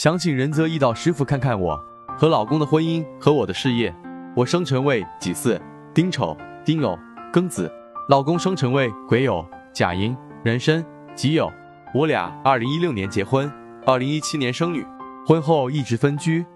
[0.00, 1.78] 想请仁泽义道师傅看看我
[2.16, 3.94] 和老公的婚姻和我的事业。
[4.34, 5.60] 我生辰为己巳、
[5.92, 6.34] 丁丑、
[6.64, 6.98] 丁酉、
[7.30, 7.70] 庚子，
[8.08, 10.82] 老公生辰为癸酉、甲寅、壬申、
[11.14, 11.52] 己酉。
[11.94, 13.52] 我俩二零一六年结婚，
[13.84, 14.82] 二零一七年生女。
[15.26, 16.46] 婚后一直分居，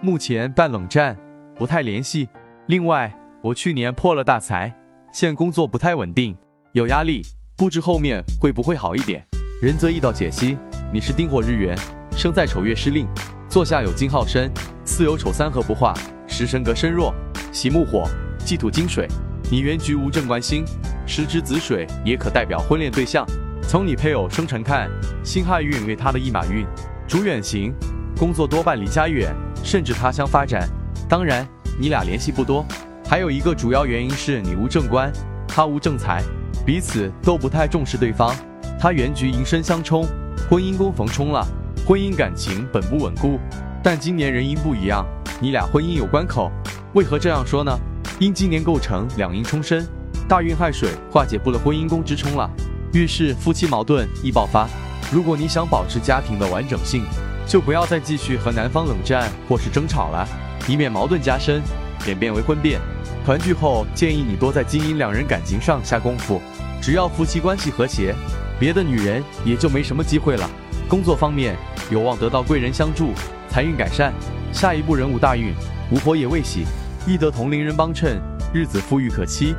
[0.00, 1.14] 目前半冷战，
[1.56, 2.26] 不太联系。
[2.68, 4.74] 另外，我去年破了大财，
[5.12, 6.34] 现工作不太稳定，
[6.72, 7.20] 有压力，
[7.54, 9.22] 不知后面会不会好一点。
[9.60, 10.56] 仁泽易道解析：
[10.90, 11.76] 你是丁火日元，
[12.16, 13.06] 生在丑月失令，
[13.48, 14.50] 坐下有金耗身，
[14.84, 15.92] 巳有丑三合不化，
[16.26, 17.12] 食神格身弱，
[17.52, 19.06] 喜木火，忌土金水。
[19.50, 20.64] 你原局无正官星，
[21.06, 23.26] 时之子水也可代表婚恋对象。
[23.62, 24.88] 从你配偶生辰看，
[25.24, 26.64] 辛亥运为他的一马运，
[27.06, 27.74] 主远行，
[28.16, 30.68] 工作多半离家远，甚至他乡发展。
[31.08, 31.46] 当然，
[31.78, 32.64] 你俩联系不多。
[33.06, 35.12] 还有一个主要原因是你无正官，
[35.48, 36.22] 他无正财，
[36.64, 38.34] 彼此都不太重视对方。
[38.78, 40.06] 他原局寅申相冲，
[40.48, 41.46] 婚姻宫逢冲了，
[41.86, 43.38] 婚姻感情本不稳固。
[43.82, 45.06] 但今年人因不一样，
[45.38, 46.50] 你俩婚姻有关口。
[46.94, 47.78] 为何这样说呢？
[48.18, 49.86] 因今年构成两阴冲身，
[50.26, 52.50] 大运亥水化解不了婚姻宫之冲了。
[52.94, 54.66] 遇事夫妻矛盾易爆发，
[55.12, 57.04] 如果你想保持家庭的完整性，
[57.46, 60.26] 就不要再继续和男方冷战或是争吵了，
[60.66, 61.60] 以免矛盾加深，
[62.06, 62.80] 演变为婚变。
[63.26, 66.40] 团聚后，建议你多在经营两人感情上下功夫。
[66.80, 68.14] 只要夫妻关系和谐，
[68.58, 70.48] 别的女人也就没什么机会了。
[70.88, 71.56] 工作方面
[71.90, 73.12] 有望得到贵人相助，
[73.48, 74.12] 财运改善。
[74.52, 75.52] 下一步人物大运，
[75.90, 76.64] 无火也未喜，
[77.06, 78.20] 易得同龄人帮衬，
[78.52, 79.54] 日子富裕可期。